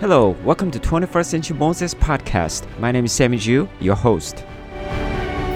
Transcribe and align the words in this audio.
Hello, 0.00 0.36
welcome 0.44 0.70
to 0.70 0.78
21st 0.78 1.26
Century 1.26 1.56
Moses 1.56 1.92
podcast. 1.92 2.68
My 2.78 2.92
name 2.92 3.06
is 3.06 3.10
Sammy 3.10 3.36
Ju, 3.36 3.68
your 3.80 3.96
host. 3.96 4.44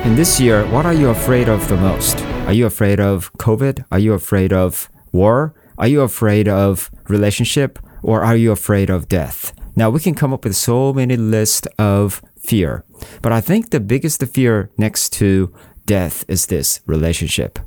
In 0.03 0.17
this 0.17 0.41
year, 0.41 0.67
what 0.67 0.85
are 0.85 0.93
you 0.93 1.11
afraid 1.11 1.49
of 1.49 1.69
the 1.69 1.77
most? 1.77 2.21
Are 2.49 2.53
you 2.53 2.67
afraid 2.67 2.99
of 2.99 3.33
COVID? 3.35 3.84
Are 3.93 4.01
you 4.01 4.15
afraid 4.15 4.52
of 4.52 4.91
war? 5.12 5.55
Are 5.79 5.87
you 5.87 6.01
afraid 6.01 6.48
of 6.48 6.91
relationship? 7.07 7.79
Or 8.02 8.25
are 8.25 8.34
you 8.34 8.51
afraid 8.51 8.91
of 8.91 9.09
death? 9.09 9.52
Now, 9.77 9.91
we 9.91 10.01
can 10.01 10.16
come 10.16 10.33
up 10.33 10.43
with 10.45 10.56
so 10.56 10.93
many 10.93 11.16
lists 11.16 11.69
of 11.79 12.20
fear, 12.37 12.84
but 13.23 13.30
I 13.30 13.41
think 13.41 13.70
the 13.70 13.79
biggest 13.79 14.27
fear 14.27 14.70
next 14.77 15.12
to 15.20 15.55
death 15.87 16.24
is 16.27 16.47
this 16.47 16.80
relationship. 16.87 17.61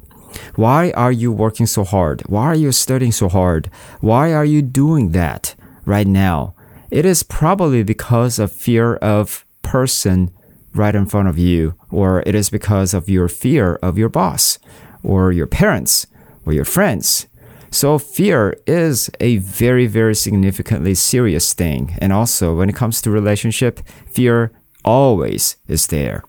Why 0.56 0.92
are 0.92 1.14
you 1.14 1.32
working 1.32 1.68
so 1.68 1.86
hard? 1.86 2.24
Why 2.28 2.48
are 2.48 2.56
you 2.56 2.74
studying 2.74 3.14
so 3.14 3.30
hard? 3.30 3.72
Why 4.02 4.34
are 4.34 4.44
you 4.44 4.62
doing 4.62 5.12
that 5.12 5.56
right 5.86 6.06
now? 6.06 6.55
It 6.96 7.06
is 7.06 7.24
probably 7.24 7.84
because 7.84 8.40
of 8.40 8.54
fear 8.54 8.96
of 8.96 9.46
person 9.62 10.32
right 10.74 10.96
in 10.96 11.08
front 11.08 11.28
of 11.28 11.38
you, 11.38 11.76
or 11.92 12.24
it 12.26 12.36
is 12.36 12.50
because 12.50 12.94
of 12.94 13.10
your 13.10 13.28
fear 13.28 13.76
of 13.84 13.98
your 13.98 14.08
boss, 14.08 14.60
or 15.04 15.34
your 15.34 15.46
parents, 15.46 16.08
or 16.46 16.54
your 16.54 16.64
friends. 16.64 17.28
So 17.70 17.98
fear 18.00 18.58
is 18.66 19.10
a 19.20 19.40
very, 19.40 19.88
very 19.88 20.16
significantly 20.16 20.96
serious 20.96 21.54
thing. 21.54 21.98
And 22.00 22.14
also 22.14 22.56
when 22.56 22.70
it 22.70 22.78
comes 22.78 23.02
to 23.02 23.12
relationship, 23.12 23.82
fear 24.10 24.54
always 24.86 25.58
is 25.68 25.88
there. 25.88 26.24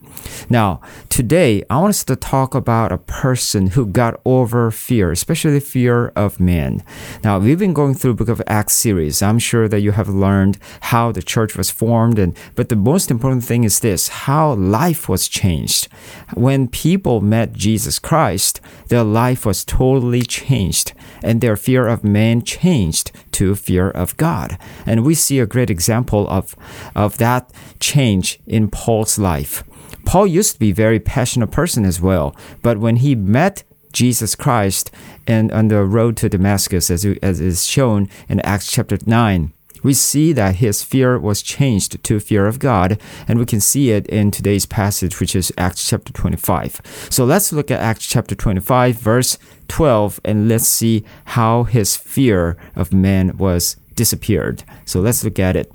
Now, 0.49 0.81
today 1.09 1.65
I 1.69 1.79
want 1.79 1.91
us 1.91 2.05
to 2.05 2.17
talk 2.17 2.55
about 2.55 2.93
a 2.93 2.99
person 2.99 3.69
who 3.69 3.87
got 3.87 4.21
over 4.25 4.71
fear, 4.71 5.11
especially 5.11 5.61
fear 5.61 6.09
of 6.17 6.41
men. 6.41 6.83
Now, 7.25 7.39
we've 7.39 7.59
been 7.59 7.75
going 7.75 7.95
through 7.95 8.15
Book 8.15 8.29
of 8.29 8.43
Acts 8.47 8.75
series. 8.75 9.23
I'm 9.23 9.39
sure 9.39 9.69
that 9.69 9.81
you 9.81 9.93
have 9.93 10.09
learned 10.09 10.59
how 10.81 11.13
the 11.13 11.23
church 11.23 11.57
was 11.57 11.71
formed 11.71 12.19
and 12.19 12.37
but 12.55 12.69
the 12.69 12.77
most 12.77 13.11
important 13.11 13.45
thing 13.45 13.65
is 13.65 13.81
this, 13.81 14.09
how 14.09 14.55
life 14.55 15.09
was 15.09 15.29
changed. 15.29 15.89
When 16.35 16.69
people 16.69 17.21
met 17.21 17.53
Jesus 17.53 17.99
Christ, 17.99 18.61
their 18.89 19.05
life 19.05 19.45
was 19.45 19.65
totally 19.65 20.23
changed 20.23 20.93
and 21.23 21.41
their 21.41 21.57
fear 21.57 21.87
of 21.89 22.05
man 22.05 22.43
changed 22.43 23.13
to 23.33 23.55
fear 23.55 23.91
of 23.91 24.17
God. 24.17 24.59
And 24.87 25.05
we 25.05 25.15
see 25.15 25.39
a 25.41 25.47
great 25.47 25.71
example 25.71 26.29
of 26.29 26.55
of 26.95 27.19
that 27.19 27.53
change 27.81 28.39
in 28.47 28.71
Paul's 28.71 29.19
life. 29.19 29.65
Paul 30.07 30.29
used 30.29 30.55
to 30.55 30.59
be 30.59 30.71
a 30.71 30.75
very 30.75 31.01
passionate 31.01 31.51
person 31.51 31.85
as 31.85 32.01
well, 32.01 32.35
but 32.63 32.79
when 32.79 32.97
he 32.97 33.15
met 33.15 33.65
Jesus 33.93 34.35
Christ 34.35 34.91
and 35.27 35.51
on 35.53 35.69
the 35.69 35.85
road 35.85 36.17
to 36.19 36.29
Damascus, 36.29 36.91
as, 36.91 37.05
as 37.23 37.41
is 37.41 37.67
shown 37.67 38.09
in 38.29 38.41
Acts 38.41 38.71
chapter 38.71 38.97
9, 39.05 39.53
we 39.83 39.93
see 39.95 40.33
that 40.33 40.57
his 40.57 40.83
fear 40.83 41.19
was 41.19 41.43
changed 41.43 42.03
to 42.03 42.21
fear 42.21 42.47
of 42.47 42.59
God, 42.59 43.01
and 43.29 43.39
we 43.39 43.47
can 43.47 43.61
see 43.61 43.91
it 43.91 44.07
in 44.07 44.31
today's 44.31 44.65
passage, 44.65 45.21
which 45.21 45.37
is 45.37 45.53
Acts 45.59 45.87
chapter 45.89 46.13
25. 46.13 47.09
So 47.11 47.25
let's 47.25 47.53
look 47.53 47.71
at 47.71 47.81
Acts 47.81 48.07
chapter 48.07 48.35
25, 48.35 48.97
verse 48.97 49.39
12, 49.69 50.21
and 50.25 50.49
let's 50.49 50.67
see 50.67 51.05
how 51.27 51.65
his 51.65 51.97
fear 51.97 52.57
of 52.75 52.93
man 52.93 53.37
was 53.37 53.77
disappeared. 53.95 54.63
So 54.85 55.01
let's 55.01 55.25
look 55.25 55.39
at 55.39 55.57
it. 55.57 55.73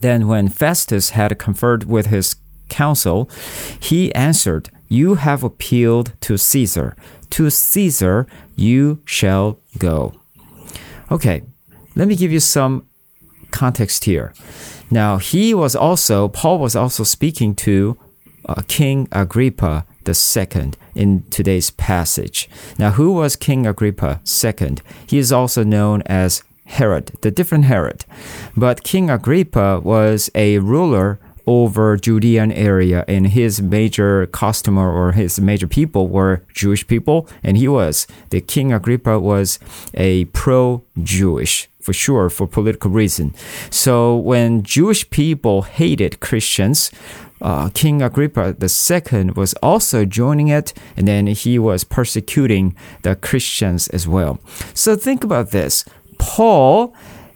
Then, 0.00 0.28
when 0.28 0.48
Festus 0.48 1.10
had 1.10 1.38
conferred 1.38 1.84
with 1.84 2.06
his 2.06 2.36
council, 2.68 3.30
he 3.80 4.14
answered, 4.14 4.70
You 4.88 5.14
have 5.14 5.42
appealed 5.42 6.12
to 6.22 6.36
Caesar. 6.36 6.96
To 7.30 7.50
Caesar 7.50 8.26
you 8.54 9.00
shall 9.04 9.58
go. 9.78 10.14
Okay, 11.10 11.42
let 11.94 12.08
me 12.08 12.16
give 12.16 12.32
you 12.32 12.40
some 12.40 12.86
context 13.50 14.04
here. 14.04 14.32
Now, 14.90 15.18
he 15.18 15.54
was 15.54 15.74
also, 15.74 16.28
Paul 16.28 16.58
was 16.58 16.76
also 16.76 17.04
speaking 17.04 17.54
to 17.56 17.96
uh, 18.48 18.62
King 18.68 19.08
Agrippa 19.12 19.84
II 20.06 20.72
in 20.94 21.24
today's 21.30 21.70
passage. 21.70 22.48
Now, 22.78 22.92
who 22.92 23.12
was 23.12 23.34
King 23.34 23.66
Agrippa 23.66 24.20
II? 24.24 24.76
He 25.06 25.18
is 25.18 25.32
also 25.32 25.64
known 25.64 26.02
as 26.02 26.42
Herod, 26.66 27.12
the 27.22 27.30
different 27.30 27.64
Herod. 27.64 28.04
But 28.56 28.84
King 28.84 29.10
Agrippa 29.10 29.80
was 29.82 30.30
a 30.34 30.58
ruler 30.58 31.18
over 31.46 31.96
Judean 31.96 32.50
area 32.52 33.04
and 33.06 33.28
his 33.28 33.62
major 33.62 34.26
customer 34.26 34.90
or 34.90 35.12
his 35.12 35.40
major 35.40 35.66
people 35.66 36.08
were 36.08 36.42
Jewish 36.52 36.86
people 36.86 37.28
and 37.42 37.56
he 37.56 37.68
was 37.68 38.06
the 38.30 38.40
king 38.40 38.72
Agrippa 38.72 39.18
was 39.18 39.58
a 39.94 40.24
pro-Jewish 40.26 41.68
for 41.80 41.92
sure 41.92 42.28
for 42.28 42.48
political 42.48 42.90
reason. 42.90 43.32
So 43.70 44.16
when 44.16 44.64
Jewish 44.64 45.08
people 45.10 45.62
hated 45.62 46.18
Christians, 46.18 46.90
uh, 47.40 47.68
King 47.74 48.02
Agrippa 48.02 48.56
II 48.60 49.30
was 49.36 49.54
also 49.62 50.04
joining 50.04 50.48
it, 50.48 50.72
and 50.96 51.06
then 51.06 51.26
he 51.28 51.58
was 51.58 51.84
persecuting 51.84 52.74
the 53.02 53.14
Christians 53.14 53.88
as 53.88 54.08
well. 54.08 54.40
So 54.74 54.96
think 54.96 55.22
about 55.22 55.50
this. 55.50 55.84
Paul 56.18 56.94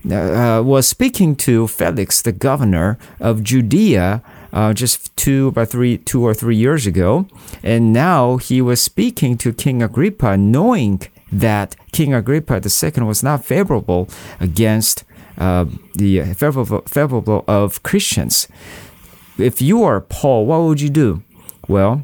uh, 0.09 0.61
was 0.63 0.87
speaking 0.87 1.35
to 1.37 1.67
Felix, 1.67 2.21
the 2.21 2.31
governor 2.31 2.97
of 3.19 3.43
Judea, 3.43 4.21
uh, 4.53 4.73
just 4.73 5.15
two 5.15 5.51
three 5.51 5.97
two 5.97 6.25
or 6.25 6.33
three 6.33 6.55
years 6.55 6.85
ago, 6.87 7.27
and 7.63 7.93
now 7.93 8.37
he 8.37 8.61
was 8.61 8.81
speaking 8.81 9.37
to 9.37 9.53
King 9.53 9.83
Agrippa, 9.83 10.37
knowing 10.37 11.01
that 11.31 11.75
King 11.91 12.13
Agrippa 12.13 12.61
II 12.65 13.03
was 13.03 13.23
not 13.23 13.45
favorable 13.45 14.09
against 14.39 15.03
uh, 15.37 15.65
the 15.95 16.21
favorable, 16.33 16.81
favorable 16.81 17.45
of 17.47 17.81
Christians. 17.83 18.47
If 19.37 19.61
you 19.61 19.83
are 19.83 20.01
Paul, 20.01 20.45
what 20.45 20.61
would 20.61 20.81
you 20.81 20.89
do? 20.89 21.23
Well, 21.67 22.03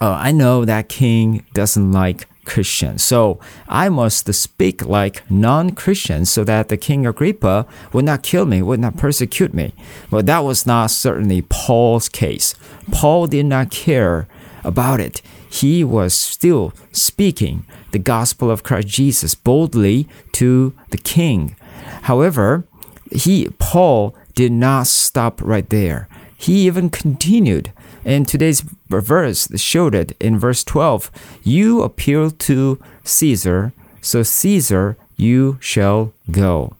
uh, 0.00 0.10
I 0.10 0.32
know 0.32 0.64
that 0.64 0.88
king 0.88 1.46
doesn't 1.54 1.92
like 1.92 2.28
Christian. 2.46 2.98
So 2.98 3.38
I 3.68 3.88
must 3.88 4.32
speak 4.32 4.86
like 4.86 5.28
non 5.30 5.72
Christians 5.72 6.30
so 6.30 6.44
that 6.44 6.68
the 6.68 6.76
King 6.76 7.06
Agrippa 7.06 7.66
would 7.92 8.04
not 8.04 8.22
kill 8.22 8.46
me, 8.46 8.62
would 8.62 8.80
not 8.80 8.96
persecute 8.96 9.52
me. 9.52 9.74
But 10.10 10.26
that 10.26 10.44
was 10.44 10.66
not 10.66 10.90
certainly 10.90 11.42
Paul's 11.42 12.08
case. 12.08 12.54
Paul 12.90 13.26
did 13.26 13.46
not 13.46 13.70
care 13.70 14.26
about 14.64 15.00
it. 15.00 15.20
He 15.48 15.84
was 15.84 16.14
still 16.14 16.72
speaking 16.92 17.66
the 17.92 17.98
gospel 17.98 18.50
of 18.50 18.62
Christ 18.62 18.88
Jesus 18.88 19.34
boldly 19.34 20.08
to 20.32 20.74
the 20.90 20.98
king. 20.98 21.56
However, 22.02 22.66
he 23.12 23.48
Paul 23.58 24.14
did 24.34 24.52
not 24.52 24.86
stop 24.86 25.40
right 25.42 25.68
there. 25.70 26.08
He 26.36 26.66
even 26.66 26.90
continued 26.90 27.72
and 28.06 28.26
today's 28.26 28.64
verse 28.88 29.48
showed 29.56 29.94
it 29.94 30.16
in 30.20 30.38
verse 30.38 30.62
12. 30.62 31.10
You 31.42 31.82
appeal 31.82 32.30
to 32.30 32.78
Caesar, 33.02 33.72
so 34.00 34.22
Caesar 34.22 34.96
you 35.16 35.58
shall 35.60 36.14
go. 36.30 36.76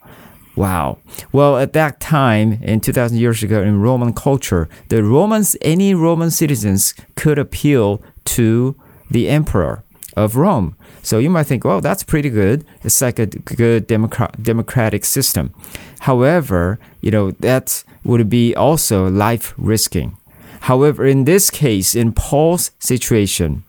Wow. 0.55 0.99
Well, 1.33 1.59
at 1.59 1.75
that 1.75 2.01
time, 2.01 2.61
in 2.63 2.81
2000 2.81 3.19
years 3.19 3.43
ago, 3.43 3.61
in 3.61 3.83
Roman 3.83 4.15
culture, 4.15 4.69
the 4.89 5.03
Romans, 5.03 5.57
any 5.61 5.95
Roman 5.95 6.31
citizens 6.31 6.95
could 7.17 7.39
appeal 7.39 8.01
to 8.37 8.77
the 9.11 9.29
emperor 9.29 9.83
of 10.17 10.37
Rome. 10.37 10.77
So 11.03 11.19
you 11.19 11.29
might 11.29 11.45
think, 11.45 11.65
well, 11.65 11.81
that's 11.81 12.03
pretty 12.03 12.31
good. 12.31 12.65
It's 12.83 13.03
like 13.03 13.19
a 13.19 13.27
good 13.27 13.87
democrat- 13.87 14.43
democratic 14.43 15.05
system. 15.05 15.53
However, 16.01 16.79
you 17.01 17.11
know, 17.11 17.33
that 17.33 17.85
would 18.05 18.31
be 18.31 18.55
also 18.55 19.11
life 19.11 19.53
risking. 19.59 20.17
However, 20.63 21.07
in 21.07 21.25
this 21.25 21.51
case, 21.51 21.95
in 21.95 22.13
Paul's 22.13 22.71
situation, 22.79 23.65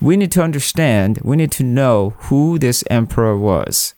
we 0.00 0.16
need 0.16 0.32
to 0.32 0.42
understand, 0.42 1.18
we 1.22 1.36
need 1.36 1.52
to 1.52 1.64
know 1.64 2.10
who 2.18 2.58
this 2.58 2.84
emperor 2.90 3.36
was. 3.36 3.94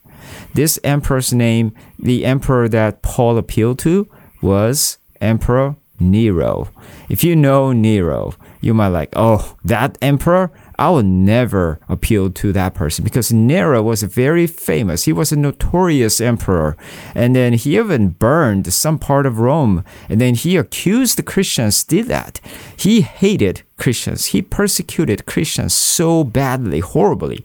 This 0.54 0.78
emperor's 0.84 1.32
name, 1.32 1.74
the 1.98 2.24
emperor 2.24 2.68
that 2.68 3.02
Paul 3.02 3.38
appealed 3.38 3.78
to, 3.80 4.08
was 4.42 4.98
Emperor 5.20 5.76
Nero. 5.98 6.68
If 7.08 7.22
you 7.22 7.36
know 7.36 7.72
Nero, 7.72 8.34
you 8.60 8.74
might 8.74 8.88
like, 8.88 9.10
oh, 9.16 9.56
that 9.64 9.96
emperor? 10.02 10.52
I 10.78 10.90
would 10.90 11.06
never 11.06 11.78
appeal 11.88 12.30
to 12.30 12.52
that 12.52 12.74
person 12.74 13.04
because 13.04 13.32
Nero 13.32 13.82
was 13.82 14.02
very 14.02 14.46
famous. 14.46 15.04
He 15.04 15.12
was 15.12 15.30
a 15.30 15.36
notorious 15.36 16.20
emperor. 16.20 16.76
And 17.14 17.36
then 17.36 17.52
he 17.54 17.76
even 17.76 18.10
burned 18.10 18.72
some 18.72 18.98
part 18.98 19.26
of 19.26 19.38
Rome. 19.38 19.84
And 20.08 20.20
then 20.20 20.34
he 20.34 20.56
accused 20.56 21.18
the 21.18 21.22
Christians 21.22 21.84
did 21.84 22.06
that. 22.06 22.40
He 22.76 23.02
hated 23.02 23.62
Christians. 23.76 24.26
He 24.26 24.40
persecuted 24.42 25.26
Christians 25.26 25.74
so 25.74 26.24
badly, 26.24 26.80
horribly. 26.80 27.44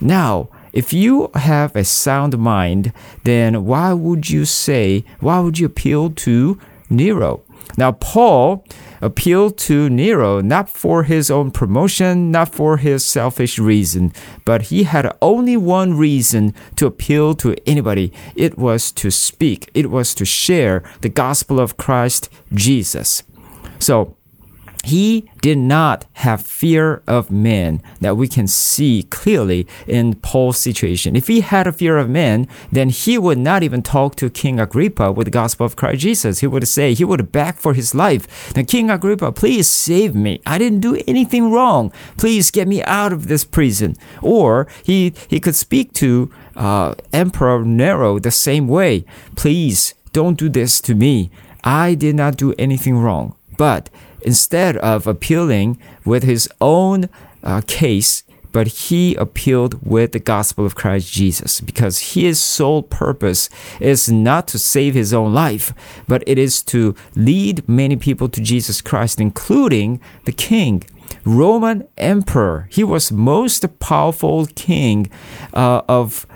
Now, 0.00 0.48
if 0.72 0.92
you 0.92 1.30
have 1.34 1.74
a 1.74 1.84
sound 1.84 2.38
mind, 2.38 2.92
then 3.24 3.64
why 3.64 3.92
would 3.92 4.30
you 4.30 4.44
say, 4.44 5.04
why 5.18 5.40
would 5.40 5.58
you 5.58 5.66
appeal 5.66 6.10
to 6.10 6.58
Nero? 6.88 7.42
Now, 7.76 7.92
Paul 7.92 8.64
appealed 9.00 9.58
to 9.58 9.88
Nero 9.88 10.40
not 10.40 10.68
for 10.68 11.04
his 11.04 11.30
own 11.30 11.50
promotion, 11.50 12.30
not 12.30 12.54
for 12.54 12.76
his 12.76 13.04
selfish 13.04 13.58
reason, 13.58 14.12
but 14.44 14.62
he 14.62 14.84
had 14.84 15.16
only 15.20 15.56
one 15.56 15.96
reason 15.96 16.54
to 16.76 16.86
appeal 16.86 17.34
to 17.34 17.56
anybody. 17.66 18.12
It 18.34 18.58
was 18.58 18.92
to 18.92 19.10
speak, 19.10 19.70
it 19.74 19.90
was 19.90 20.14
to 20.14 20.24
share 20.24 20.82
the 21.00 21.08
gospel 21.08 21.60
of 21.60 21.76
Christ 21.76 22.28
Jesus. 22.52 23.22
So, 23.78 24.16
he 24.84 25.30
did 25.42 25.58
not 25.58 26.06
have 26.14 26.40
fear 26.40 27.02
of 27.06 27.30
men 27.30 27.82
that 28.00 28.16
we 28.16 28.26
can 28.26 28.46
see 28.46 29.02
clearly 29.04 29.66
in 29.86 30.14
Paul's 30.14 30.58
situation. 30.58 31.16
If 31.16 31.26
he 31.26 31.40
had 31.40 31.66
a 31.66 31.72
fear 31.72 31.98
of 31.98 32.08
men, 32.08 32.48
then 32.72 32.88
he 32.88 33.18
would 33.18 33.38
not 33.38 33.62
even 33.62 33.82
talk 33.82 34.16
to 34.16 34.30
King 34.30 34.58
Agrippa 34.58 35.12
with 35.12 35.26
the 35.26 35.30
gospel 35.30 35.66
of 35.66 35.76
Christ 35.76 36.00
Jesus. 36.00 36.38
He 36.38 36.46
would 36.46 36.66
say, 36.66 36.94
he 36.94 37.04
would 37.04 37.30
beg 37.30 37.56
for 37.56 37.74
his 37.74 37.94
life. 37.94 38.56
Now, 38.56 38.62
King 38.62 38.90
Agrippa, 38.90 39.32
please 39.32 39.66
save 39.66 40.14
me. 40.14 40.40
I 40.46 40.56
didn't 40.56 40.80
do 40.80 41.00
anything 41.06 41.50
wrong. 41.50 41.92
Please 42.16 42.50
get 42.50 42.66
me 42.66 42.82
out 42.84 43.12
of 43.12 43.28
this 43.28 43.44
prison. 43.44 43.96
Or 44.22 44.66
he, 44.82 45.12
he 45.28 45.40
could 45.40 45.56
speak 45.56 45.92
to 45.94 46.32
uh, 46.56 46.94
Emperor 47.12 47.64
Nero 47.64 48.18
the 48.18 48.30
same 48.30 48.66
way. 48.66 49.04
Please 49.36 49.94
don't 50.12 50.38
do 50.38 50.48
this 50.48 50.80
to 50.82 50.94
me. 50.94 51.30
I 51.62 51.94
did 51.94 52.14
not 52.14 52.36
do 52.36 52.54
anything 52.58 52.96
wrong. 52.96 53.36
But 53.58 53.90
instead 54.22 54.76
of 54.78 55.06
appealing 55.06 55.78
with 56.04 56.22
his 56.22 56.48
own 56.60 57.08
uh, 57.42 57.62
case, 57.66 58.24
but 58.52 58.66
he 58.66 59.14
appealed 59.14 59.86
with 59.86 60.12
the 60.12 60.18
gospel 60.18 60.66
of 60.66 60.74
Christ 60.74 61.12
Jesus 61.12 61.60
because 61.60 62.14
his 62.14 62.40
sole 62.40 62.82
purpose 62.82 63.48
is 63.78 64.10
not 64.10 64.48
to 64.48 64.58
save 64.58 64.94
his 64.94 65.14
own 65.14 65.32
life, 65.32 65.72
but 66.08 66.24
it 66.26 66.38
is 66.38 66.62
to 66.64 66.94
lead 67.14 67.68
many 67.68 67.96
people 67.96 68.28
to 68.28 68.40
Jesus 68.40 68.80
Christ, 68.80 69.20
including 69.20 70.00
the 70.24 70.32
king. 70.32 70.82
Roman 71.24 71.86
emperor. 71.98 72.68
He 72.70 72.84
was 72.84 73.10
most 73.10 73.66
powerful 73.80 74.46
king 74.54 75.10
uh, 75.52 75.82
of 75.88 76.26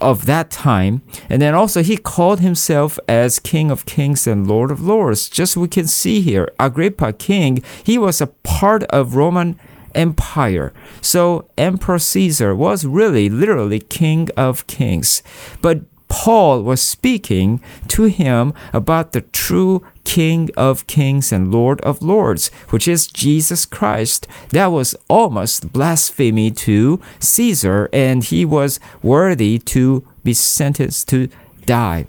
of 0.00 0.26
that 0.26 0.50
time. 0.50 1.02
And 1.28 1.40
then 1.40 1.54
also 1.54 1.82
he 1.82 1.96
called 1.96 2.40
himself 2.40 2.98
as 3.08 3.38
King 3.38 3.70
of 3.70 3.86
Kings 3.86 4.26
and 4.26 4.46
Lord 4.46 4.70
of 4.70 4.80
Lords. 4.80 5.28
Just 5.28 5.56
we 5.56 5.68
can 5.68 5.86
see 5.86 6.20
here, 6.20 6.50
Agrippa 6.58 7.12
king, 7.12 7.62
he 7.84 7.98
was 7.98 8.20
a 8.20 8.28
part 8.28 8.82
of 8.84 9.14
Roman 9.14 9.58
Empire. 9.94 10.72
So 11.00 11.48
Emperor 11.58 11.98
Caesar 11.98 12.54
was 12.54 12.84
really 12.84 13.28
literally 13.28 13.80
King 13.80 14.28
of 14.36 14.66
Kings. 14.66 15.22
But 15.60 15.80
Paul 16.10 16.62
was 16.62 16.82
speaking 16.82 17.62
to 17.88 18.04
him 18.04 18.52
about 18.74 19.12
the 19.12 19.22
true 19.22 19.82
King 20.04 20.50
of 20.56 20.86
Kings 20.88 21.32
and 21.32 21.52
Lord 21.52 21.80
of 21.82 22.02
Lords, 22.02 22.50
which 22.70 22.88
is 22.88 23.06
Jesus 23.06 23.64
Christ. 23.64 24.26
That 24.50 24.66
was 24.66 24.96
almost 25.08 25.72
blasphemy 25.72 26.50
to 26.50 27.00
Caesar, 27.20 27.88
and 27.92 28.24
he 28.24 28.44
was 28.44 28.80
worthy 29.02 29.58
to 29.60 30.04
be 30.24 30.34
sentenced 30.34 31.08
to 31.10 31.28
die. 31.64 32.06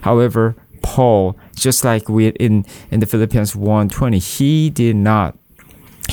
However, 0.00 0.56
Paul, 0.82 1.36
just 1.54 1.84
like 1.84 2.08
we 2.08 2.28
in, 2.28 2.64
in 2.90 3.00
the 3.00 3.06
Philippians 3.06 3.54
1:20, 3.54 4.18
he 4.18 4.70
did 4.70 4.96
not 4.96 5.36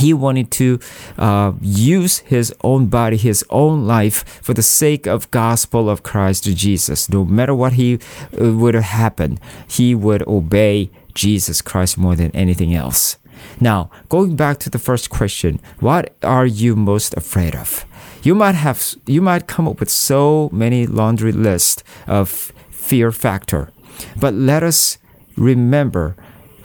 he 0.01 0.13
wanted 0.13 0.51
to 0.51 0.79
uh, 1.17 1.53
use 1.61 2.19
his 2.19 2.53
own 2.63 2.87
body, 2.87 3.17
his 3.17 3.45
own 3.49 3.87
life 3.87 4.23
for 4.41 4.53
the 4.53 4.63
sake 4.63 5.07
of 5.07 5.31
gospel 5.31 5.89
of 5.89 6.03
Christ 6.03 6.43
to 6.43 6.53
Jesus. 6.53 7.09
No 7.09 7.23
matter 7.23 7.55
what 7.55 7.73
he 7.73 7.99
uh, 8.39 8.53
would 8.53 8.73
have 8.73 8.83
happened, 8.83 9.39
he 9.67 9.95
would 9.95 10.23
obey 10.27 10.89
Jesus 11.13 11.61
Christ 11.61 11.97
more 11.97 12.15
than 12.15 12.31
anything 12.31 12.73
else. 12.73 13.17
Now, 13.59 13.89
going 14.09 14.35
back 14.35 14.59
to 14.59 14.69
the 14.69 14.79
first 14.79 15.09
question, 15.09 15.59
what 15.79 16.15
are 16.23 16.45
you 16.45 16.75
most 16.75 17.15
afraid 17.15 17.55
of? 17.55 17.85
You 18.23 18.35
might 18.35 18.55
have 18.55 18.95
you 19.07 19.21
might 19.21 19.47
come 19.47 19.67
up 19.67 19.79
with 19.79 19.89
so 19.89 20.49
many 20.51 20.85
laundry 20.85 21.31
list 21.31 21.83
of 22.07 22.53
fear 22.69 23.11
factor. 23.11 23.71
But 24.19 24.33
let 24.33 24.63
us 24.63 24.97
remember 25.35 26.15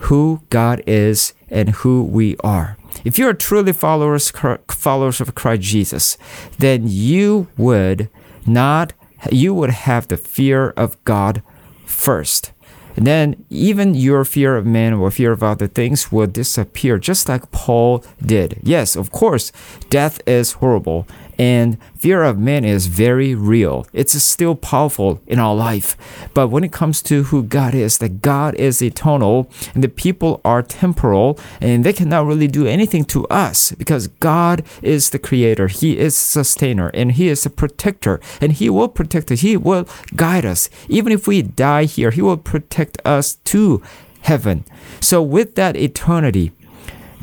who 0.08 0.42
God 0.50 0.82
is 0.86 1.32
and 1.48 1.70
who 1.70 2.02
we 2.02 2.36
are. 2.44 2.76
If 3.06 3.20
you 3.20 3.28
are 3.28 3.34
truly 3.34 3.72
followers 3.72 4.32
followers 4.66 5.20
of 5.20 5.36
Christ 5.36 5.62
Jesus, 5.62 6.18
then 6.58 6.82
you 6.86 7.46
would 7.56 8.10
not 8.44 8.94
you 9.30 9.54
would 9.54 9.70
have 9.70 10.08
the 10.08 10.16
fear 10.16 10.70
of 10.70 11.02
God 11.04 11.40
first. 11.84 12.50
And 12.96 13.06
then 13.06 13.44
even 13.48 13.94
your 13.94 14.24
fear 14.24 14.56
of 14.56 14.66
men 14.66 14.92
or 14.92 15.12
fear 15.12 15.30
of 15.30 15.44
other 15.44 15.68
things 15.68 16.10
will 16.10 16.26
disappear, 16.26 16.98
just 16.98 17.28
like 17.28 17.52
Paul 17.52 18.04
did. 18.20 18.58
Yes, 18.64 18.96
of 18.96 19.12
course, 19.12 19.52
death 19.88 20.20
is 20.26 20.58
horrible 20.58 21.06
and 21.38 21.78
fear 21.98 22.22
of 22.22 22.38
men 22.38 22.64
is 22.64 22.86
very 22.86 23.34
real. 23.34 23.86
It's 23.92 24.20
still 24.22 24.54
powerful 24.54 25.20
in 25.26 25.38
our 25.38 25.54
life. 25.54 25.96
But 26.34 26.48
when 26.48 26.64
it 26.64 26.72
comes 26.72 27.02
to 27.02 27.24
who 27.24 27.42
God 27.42 27.74
is, 27.74 27.98
that 27.98 28.22
God 28.22 28.54
is 28.54 28.82
eternal 28.82 29.50
and 29.74 29.82
the 29.82 29.88
people 29.88 30.40
are 30.44 30.62
temporal 30.62 31.38
and 31.60 31.84
they 31.84 31.92
cannot 31.92 32.26
really 32.26 32.48
do 32.48 32.66
anything 32.66 33.04
to 33.06 33.26
us 33.28 33.72
because 33.72 34.08
God 34.08 34.64
is 34.82 35.10
the 35.10 35.18
creator. 35.18 35.68
He 35.68 35.98
is 35.98 36.16
sustainer 36.16 36.88
and 36.94 37.12
he 37.12 37.28
is 37.28 37.44
a 37.46 37.50
protector 37.50 38.20
and 38.40 38.52
he 38.52 38.70
will 38.70 38.88
protect 38.88 39.30
us. 39.30 39.40
He 39.40 39.56
will 39.56 39.88
guide 40.14 40.44
us. 40.44 40.68
Even 40.88 41.12
if 41.12 41.26
we 41.26 41.42
die 41.42 41.84
here, 41.84 42.10
he 42.10 42.22
will 42.22 42.36
protect 42.36 42.98
us 43.04 43.36
to 43.44 43.82
heaven. 44.22 44.64
So 45.00 45.22
with 45.22 45.54
that 45.54 45.76
eternity, 45.76 46.52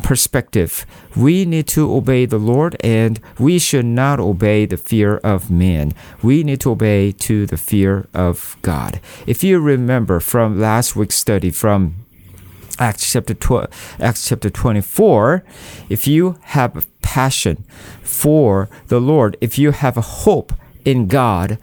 perspective. 0.04 0.86
We 1.16 1.46
need 1.46 1.68
to 1.70 1.92
obey 1.92 2.26
the 2.26 2.38
Lord 2.38 2.76
and 2.84 3.20
we 3.40 3.58
should 3.58 3.86
not 3.86 4.20
obey 4.20 4.66
the 4.66 4.78
fear 4.78 5.18
of 5.18 5.50
man. 5.50 5.94
We 6.22 6.44
need 6.44 6.62
to 6.62 6.72
obey 6.72 7.12
to 7.14 7.48
the 7.48 7.58
fear 7.58 8.08
of 8.14 8.58
God. 8.62 9.00
If 9.26 9.44
you 9.44 9.60
remember 9.60 10.20
from 10.20 10.60
last 10.60 10.96
week's 10.96 11.16
study 11.16 11.50
from 11.50 11.96
Acts 12.80 13.12
chapter 13.12 13.34
12, 13.34 13.96
Acts 14.00 14.28
chapter 14.28 14.50
24, 14.50 15.44
if 15.90 16.08
you 16.08 16.38
have 16.42 16.76
a 16.76 16.84
passion 17.02 17.64
for 18.02 18.70
the 18.88 19.00
Lord, 19.00 19.38
if 19.42 19.58
you 19.58 19.72
have 19.72 19.96
a 19.98 20.02
hope 20.02 20.54
in 20.84 21.08
God, 21.08 21.58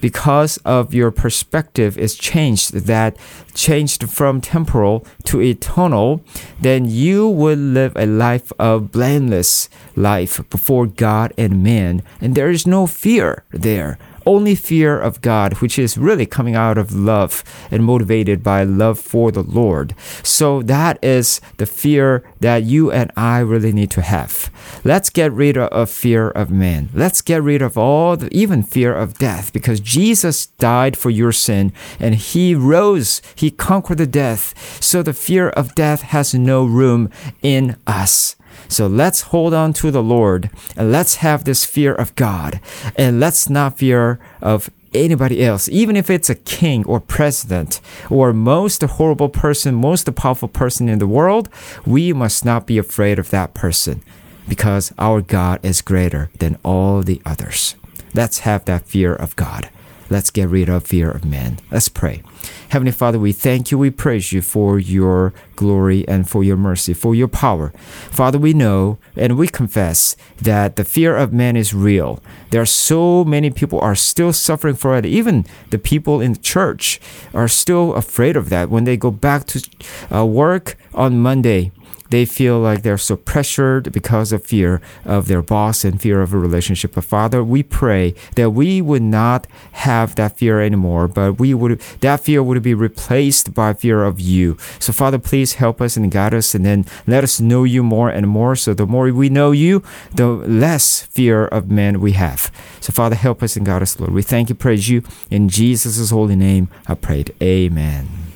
because 0.00 0.56
of 0.58 0.94
your 0.94 1.10
perspective 1.10 1.98
is 1.98 2.16
changed, 2.16 2.72
that 2.74 3.16
changed 3.54 4.08
from 4.08 4.40
temporal 4.40 5.06
to 5.24 5.40
eternal, 5.40 6.22
then 6.60 6.84
you 6.84 7.28
will 7.28 7.58
live 7.58 7.92
a 7.96 8.06
life 8.06 8.52
of 8.58 8.90
blameless 8.92 9.68
life 9.96 10.40
before 10.50 10.86
God 10.86 11.32
and 11.36 11.62
man. 11.62 12.02
And 12.20 12.34
there 12.34 12.50
is 12.50 12.66
no 12.66 12.86
fear 12.86 13.44
there 13.50 13.98
only 14.26 14.54
fear 14.54 14.98
of 14.98 15.20
God, 15.20 15.54
which 15.54 15.78
is 15.78 15.98
really 15.98 16.26
coming 16.26 16.54
out 16.54 16.78
of 16.78 16.94
love 16.94 17.42
and 17.70 17.84
motivated 17.84 18.42
by 18.42 18.62
love 18.64 18.98
for 18.98 19.30
the 19.30 19.42
Lord. 19.42 19.94
So 20.22 20.62
that 20.62 20.98
is 21.02 21.40
the 21.56 21.66
fear 21.66 22.24
that 22.40 22.64
you 22.64 22.90
and 22.90 23.10
I 23.16 23.40
really 23.40 23.72
need 23.72 23.90
to 23.92 24.02
have. 24.02 24.50
Let's 24.84 25.10
get 25.10 25.32
rid 25.32 25.56
of 25.56 25.90
fear 25.90 26.30
of 26.30 26.50
man. 26.50 26.88
Let's 26.94 27.22
get 27.22 27.42
rid 27.42 27.62
of 27.62 27.76
all 27.76 28.16
the 28.16 28.32
even 28.36 28.62
fear 28.62 28.94
of 28.94 29.18
death 29.18 29.52
because 29.52 29.80
Jesus 29.80 30.46
died 30.46 30.96
for 30.96 31.10
your 31.10 31.32
sin 31.32 31.72
and 31.98 32.14
he 32.14 32.54
rose, 32.54 33.22
he 33.34 33.50
conquered 33.50 33.98
the 33.98 34.06
death. 34.06 34.82
So 34.82 35.02
the 35.02 35.12
fear 35.12 35.50
of 35.50 35.74
death 35.74 36.02
has 36.02 36.34
no 36.34 36.64
room 36.64 37.10
in 37.42 37.76
us. 37.86 38.36
So 38.68 38.86
let's 38.86 39.22
hold 39.22 39.54
on 39.54 39.72
to 39.74 39.90
the 39.90 40.02
Lord 40.02 40.50
and 40.76 40.92
let's 40.92 41.16
have 41.16 41.44
this 41.44 41.64
fear 41.64 41.94
of 41.94 42.14
God 42.14 42.60
and 42.96 43.20
let's 43.20 43.50
not 43.50 43.78
fear 43.78 44.18
of 44.40 44.70
anybody 44.92 45.44
else, 45.44 45.68
even 45.68 45.96
if 45.96 46.10
it's 46.10 46.30
a 46.30 46.34
king 46.34 46.84
or 46.84 47.00
president 47.00 47.80
or 48.08 48.32
most 48.32 48.82
horrible 48.82 49.28
person, 49.28 49.74
most 49.74 50.12
powerful 50.14 50.48
person 50.48 50.88
in 50.88 50.98
the 50.98 51.06
world, 51.06 51.48
we 51.86 52.12
must 52.12 52.44
not 52.44 52.66
be 52.66 52.78
afraid 52.78 53.18
of 53.18 53.30
that 53.30 53.54
person 53.54 54.02
because 54.48 54.92
our 54.98 55.20
God 55.20 55.60
is 55.62 55.80
greater 55.80 56.30
than 56.38 56.58
all 56.64 57.02
the 57.02 57.22
others. 57.24 57.76
Let's 58.14 58.40
have 58.40 58.64
that 58.64 58.86
fear 58.86 59.14
of 59.14 59.36
God. 59.36 59.70
Let's 60.10 60.30
get 60.30 60.48
rid 60.48 60.68
of 60.68 60.86
fear 60.86 61.08
of 61.08 61.24
man. 61.24 61.60
Let's 61.70 61.88
pray. 61.88 62.22
Heavenly 62.70 62.92
Father, 62.92 63.18
we 63.18 63.32
thank 63.32 63.70
you, 63.70 63.78
we 63.78 63.90
praise 63.90 64.32
you 64.32 64.42
for 64.42 64.78
your 64.78 65.32
glory 65.54 66.06
and 66.08 66.28
for 66.28 66.42
your 66.42 66.56
mercy, 66.56 66.94
for 66.94 67.14
your 67.14 67.28
power. 67.28 67.68
Father, 68.10 68.38
we 68.38 68.52
know 68.52 68.98
and 69.16 69.38
we 69.38 69.46
confess 69.46 70.16
that 70.42 70.76
the 70.76 70.84
fear 70.84 71.16
of 71.16 71.32
man 71.32 71.56
is 71.56 71.72
real. 71.72 72.20
There 72.50 72.60
are 72.60 72.66
so 72.66 73.24
many 73.24 73.50
people 73.50 73.80
are 73.80 73.94
still 73.94 74.32
suffering 74.32 74.74
for 74.74 74.96
it. 74.96 75.06
Even 75.06 75.46
the 75.70 75.78
people 75.78 76.20
in 76.20 76.32
the 76.32 76.38
church 76.40 77.00
are 77.32 77.48
still 77.48 77.94
afraid 77.94 78.36
of 78.36 78.50
that 78.50 78.68
when 78.68 78.84
they 78.84 78.96
go 78.96 79.10
back 79.10 79.46
to 79.46 79.68
uh, 80.12 80.24
work 80.24 80.76
on 80.92 81.20
Monday 81.20 81.70
they 82.10 82.24
feel 82.24 82.58
like 82.58 82.82
they're 82.82 82.98
so 82.98 83.16
pressured 83.16 83.92
because 83.92 84.32
of 84.32 84.44
fear 84.44 84.80
of 85.04 85.28
their 85.28 85.42
boss 85.42 85.84
and 85.84 86.00
fear 86.00 86.20
of 86.20 86.32
a 86.32 86.38
relationship. 86.38 86.94
But 86.94 87.04
Father, 87.04 87.42
we 87.42 87.62
pray 87.62 88.14
that 88.36 88.50
we 88.50 88.82
would 88.82 89.02
not 89.02 89.46
have 89.72 90.14
that 90.16 90.36
fear 90.36 90.60
anymore, 90.60 91.08
but 91.08 91.38
we 91.38 91.54
would 91.54 91.80
that 92.00 92.20
fear 92.20 92.42
would 92.42 92.62
be 92.62 92.74
replaced 92.74 93.54
by 93.54 93.72
fear 93.72 94.04
of 94.04 94.20
you. 94.20 94.56
So 94.78 94.92
Father, 94.92 95.18
please 95.18 95.54
help 95.54 95.80
us 95.80 95.96
and 95.96 96.10
guide 96.10 96.34
us 96.34 96.54
and 96.54 96.66
then 96.66 96.84
let 97.06 97.24
us 97.24 97.40
know 97.40 97.64
you 97.64 97.82
more 97.82 98.10
and 98.10 98.28
more. 98.28 98.56
So 98.56 98.74
the 98.74 98.86
more 98.86 99.10
we 99.10 99.28
know 99.28 99.52
you, 99.52 99.82
the 100.12 100.26
less 100.26 101.02
fear 101.02 101.46
of 101.46 101.70
men 101.70 102.00
we 102.00 102.12
have. 102.12 102.50
So 102.80 102.92
Father, 102.92 103.16
help 103.16 103.42
us 103.42 103.56
and 103.56 103.64
guide 103.64 103.82
us, 103.82 103.98
Lord. 103.98 104.12
We 104.12 104.22
thank 104.22 104.48
you, 104.48 104.54
praise 104.54 104.88
you. 104.88 105.02
In 105.30 105.48
Jesus' 105.48 106.10
holy 106.10 106.36
name, 106.36 106.68
I 106.86 106.94
prayed. 106.94 107.34
Amen. 107.42 108.29